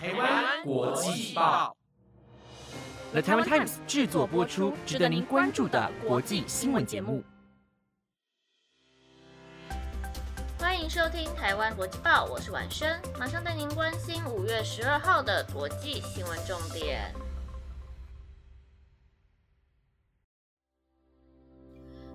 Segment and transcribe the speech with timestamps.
[0.00, 1.76] 台湾国际报
[3.10, 7.24] ，The Taiwan Times 制作播出，值得您关注的国际新闻节目。
[10.56, 12.88] 欢迎收听台湾国际报，我是婉生，
[13.18, 17.12] 马上带您关心五月十二号的国际新闻重点。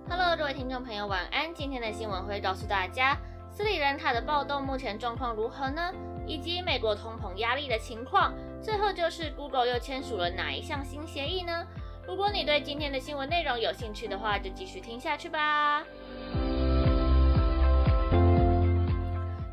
[0.08, 1.54] Hello，各位听众朋友，晚安。
[1.54, 3.18] 今天的新闻会告诉大家，
[3.54, 5.92] 斯里兰卡的暴动目前状况如何呢？
[6.26, 11.66] 以及美国通膨压力的情况，最后就是 Google 又签署了哪一项新协议呢？
[12.06, 15.84] 如果你对今天的新闻内容有兴趣的话，就继续听下去吧。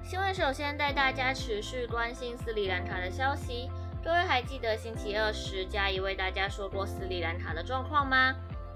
[0.03, 3.69] 新闻首先带大家持续关心斯里兰卡的消息。
[4.03, 8.33] 各位还记得星期二时嘉怡为大家说过斯里兰卡的状况吗？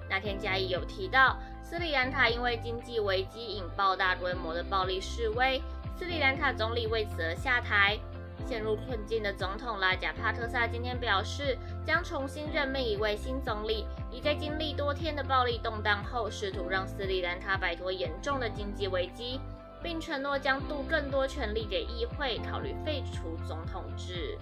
[0.09, 5.62] 那天嘉怡有提到，斯里兰卡因为经济危机引爆大规模的暴力示威。
[5.98, 7.98] 斯里兰卡总理为此而下台，
[8.45, 19.39] 陷入困境的总统拉贾帕特萨今天表示，将重新任命一位新总理，已在经历多天的暴力动荡后，试图让斯里兰卡摆脱严重的经济危机，
[19.81, 24.38] 并承诺将渡更多权力给议会，考虑废除总统制。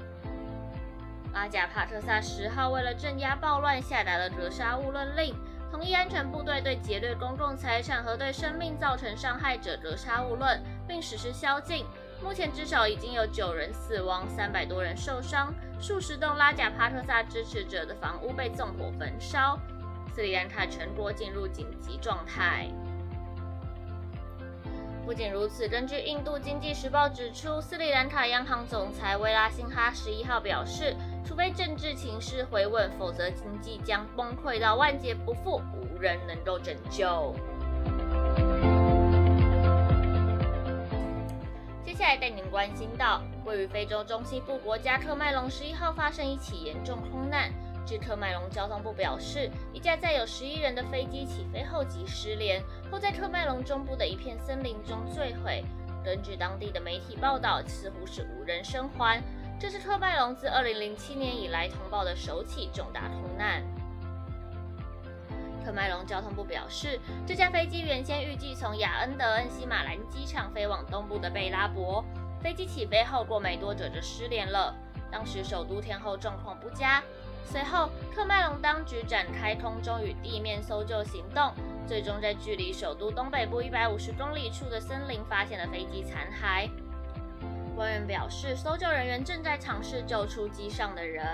[1.33, 5.35] 拉贾帕特萨十号为了镇压暴乱，下达了格杀勿论令。
[5.73, 11.83] 统一安全部队对劫掠公共财产和对生命造成伤害者格杀勿论，并实施宵禁。
[12.21, 19.57] 目前至少已经有九人死亡，三百多人受伤，数十栋拉贾帕特萨支持者的房屋被纵火焚烧。
[20.13, 22.69] 斯里兰卡全国进入紧急状态。
[25.03, 30.95] 不仅如此，根据印度经济时报指出，斯里兰卡央行总裁维拉辛哈十一号表示。
[31.25, 37.33] 除非政治情势回稳，否则经济将崩溃到万劫不复，无人能够拯救。
[41.85, 47.49] 接下来带您关心到，位于非洲中西部国家特麦隆十一号发生一起严重空难。
[47.85, 52.61] 据特麦隆交通部表示，一架载有十一人的飞机起飞后即失联，
[52.91, 55.63] 后在特麦隆中部的一片森林中坠毁。
[56.03, 59.21] 根据当地的媒体报道，似乎是无人生还。
[59.63, 63.63] 这是特麦隆自2007年以来通报的首起重大空难。
[65.63, 72.03] 特麦隆交通部表示，这架飞机原先预计从雅恩德恩西马兰机场飞往东部的贝拉伯，
[72.41, 74.75] 飞机起飞后过没多久就失联了。
[75.09, 77.01] 当时首都天后状况不佳。
[77.45, 81.53] 随后，特麦隆当局展开空中与地面搜救行动，
[81.87, 86.69] 最终在距离首都东北部150公里处的森林发现了飞机残骸。
[87.75, 91.25] 官员表示，搜救人员正在尝试救出机上的人。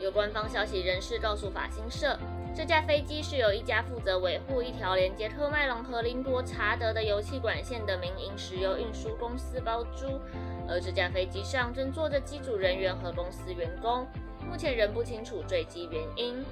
[0.00, 2.16] 有官方消息人士告诉法新社，
[2.54, 10.20] 这架飞机是由一家负责维护一条连接特麦隆和林国查德的油气管线的民营石油运输公司包租，
[10.68, 14.06] 而这架飞机上正坐着机组人员和公司员工，
[14.48, 16.44] 目前仍不清楚坠机原因。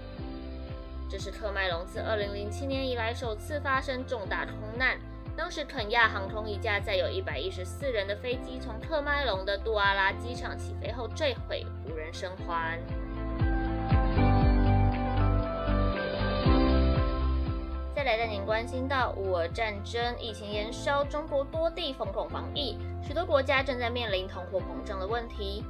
[1.09, 4.99] 这是特麦隆自2007年以来首次发生重大空难。
[5.37, 12.81] 当时，肯亚航空一架载有一百一十四人的飞机从特麦隆的杜阿拉机场起飞后坠毁，无人生还。
[17.95, 25.63] 再来带您关心到乌俄战争、疫情延烧，中国多地封控防疫，许多国家正在面临通货膨胀的问题。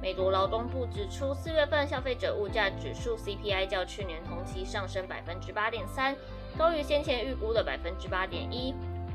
[0.00, 6.16] 美国劳工部指出，四月份消费者物价指数 CPI 较去年同期上升百分之八点三，
[6.56, 8.72] 高于先前预估的百分之八点一。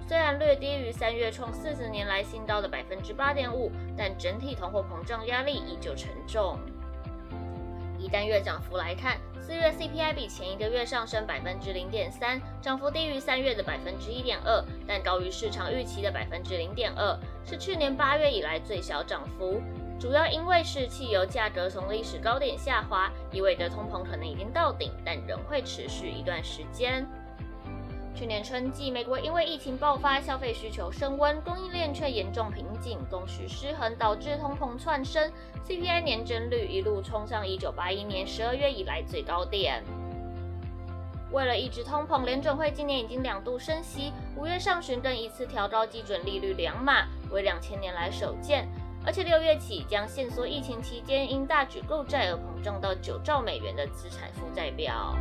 [0.07, 6.59] 虽然略低于三月创四十年来新高的百分之八点五，但整体通货膨胀压力依旧沉重。
[7.97, 19.61] 以单月涨幅来看，四月 CPI 比前一个月上升百分之零点三，涨幅低于三月的百分之一点二，但高于市场预期的百分之零点二，是去年八月以来最小涨幅。
[19.97, 27.07] 主要因为是汽油价格从历史高点下滑，意味着通膨可能已经到顶，但仍会持续一段时间。
[28.15, 35.31] 去年春季，美国因为疫情爆发，消费需求升温，供应链却严重瓶颈，供需失衡，导致通膨窜升
[35.67, 39.83] ，CPI 年增率一路冲上1981年12月以来最高点。
[41.31, 48.67] 为了抑制通膨，联准会今年已经两度升息，五月上旬更一次调高基准利率两码，为两千年来首见，
[49.03, 55.17] 而且六月起将限缩疫情期间因大举购债而膨胀到九兆美元的资产负债表。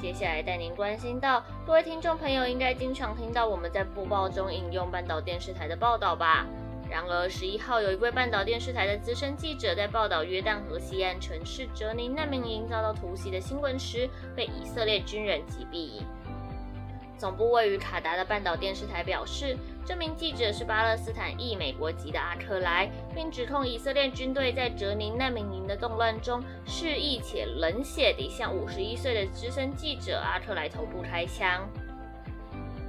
[0.00, 6.46] 接下来带您关心到，各位听众朋友应该经常听到我们在播报中引用半岛电视台的报道吧？
[6.90, 16.02] 然而十一号有一位半岛电视台的资深记者在报道约旦河西岸城市哲尼难民营遭到突袭的新闻时，被以色列军人击毙。
[17.20, 31.68] 总部位于卡达的半岛电视台表示，这名记者是巴勒斯坦裔美国籍的阿克莱，并指控以色列军队在哲宁难民营的动乱中蓄意且冷血地向51岁的资深记者阿克莱头部开枪。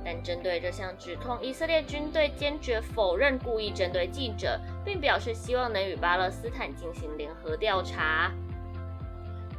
[0.02, 8.32] 但针对这项指控，以色列军队坚决否认故意针对记者，并表示希望能与巴勒斯坦进行联合调查。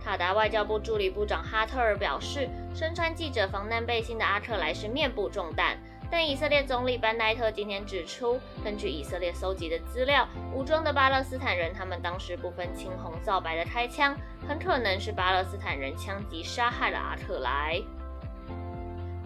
[0.04, 5.78] 卡达外交部助理部长哈特尔表示，身穿记者防弹背心的阿克莱是面部中弹。
[6.10, 14.14] 但以色列总理班奈特今天指出，根据以色列搜集的资料，武装的巴勒斯坦人他们当时不分青红皂白的开枪，
[14.46, 17.80] 很可能是巴勒斯坦人枪击杀害了阿克莱。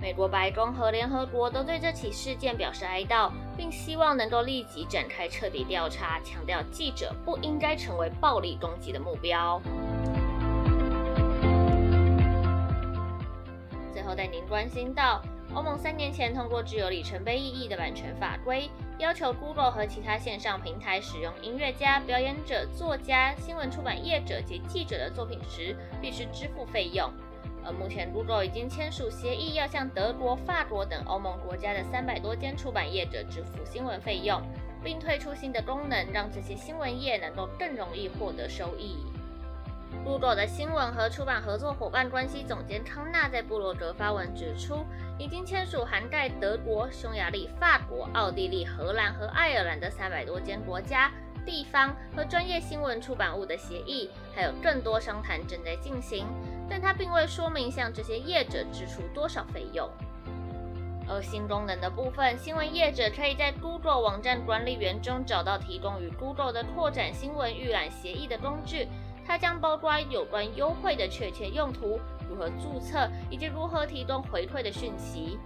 [0.00, 9.60] 美国白宫和联合国都对这起事件表示哀悼，并希望能够立即展开彻底调查，强调记者不应该成为暴力攻击的目标。
[14.16, 15.20] 带您关心到，
[15.54, 27.12] 欧盟三年前通过具有里程碑意义的版权法规，要求 Google 和其他线上平台使用音乐家、表演者、作家、新闻出版业者及记者的作品时，必须支付费用。
[27.62, 34.40] 而目前 Google 已经签署协议，要向德国、法国等欧盟国家的三百多间出版业者支付新闻费用，
[34.82, 38.96] 并推出新的功能，让这些新闻业能够更容易获得收益。
[40.06, 44.86] Google 的新闻和出版合作伙伴关系总监康纳在布洛格发文指出，
[45.18, 51.10] 已经签署涵盖德国、匈牙利、法国、奥地利、荷兰和爱尔兰的三百多间国家、
[51.44, 56.24] 地方和专业新闻出版物的协议，还有更多商谈正在进行。
[56.70, 59.90] 但他并未说明向这些业者支出多少费用。
[61.08, 68.86] 而新功能的部分，新闻业者可以在 Google 网站管理员中找到提供与 Google 的扩展新闻预览协议的工具。
[69.26, 75.38] 它将包括有关优惠的确切用途、如何注册以及如何提供回馈的讯息。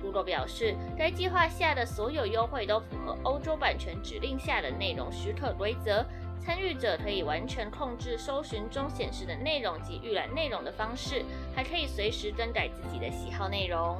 [0.00, 6.04] Google 表示，该计划下的所有优惠都符合欧洲版权指令下的内容许可规则。
[6.38, 11.24] 参与者可以完全控制搜寻中显示的内容及预览内容的方式，
[11.56, 13.96] 还可以随时更改自己的喜好内容。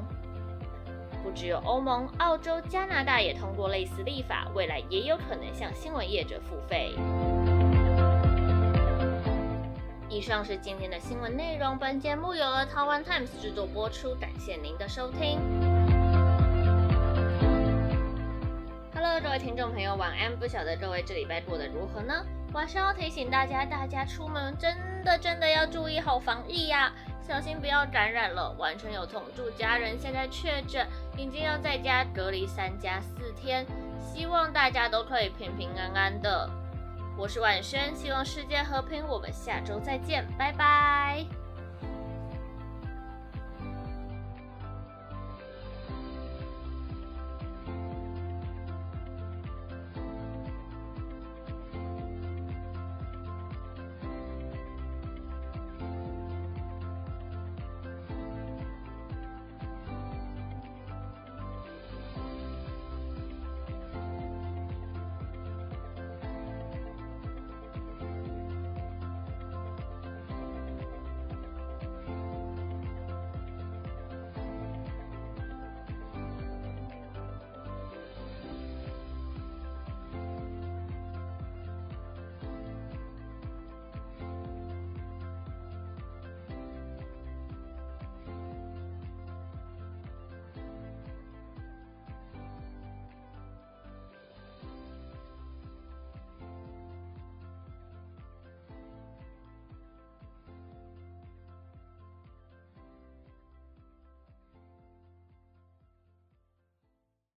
[1.24, 6.94] 不只有欧盟、澳洲、加拿大也通过类似立法，未来也有可能向新闻业者付费。
[10.16, 11.76] 以上是今天的新闻内容。
[11.76, 15.38] 本节目由了台湾 Times 制作播出，感谢您的收听。
[18.94, 20.34] Hello，各位听众朋友，晚安。
[20.34, 22.24] 不晓得各位这礼拜过得如何呢？
[22.54, 24.74] 晚上要提醒大家，大家出门真
[25.04, 26.90] 的真的要注意好防疫呀，
[27.20, 28.50] 小心不要感染了。
[28.58, 30.86] 完全有同住家人现在确诊，
[31.18, 33.66] 已经要在家隔离三加四天，
[34.00, 36.48] 希望大家都可以平平安安的。
[37.18, 39.02] 我是婉萱，希望世界和平。
[39.08, 41.45] 我们下周再见，拜拜。